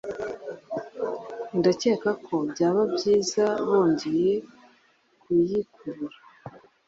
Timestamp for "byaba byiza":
2.51-3.45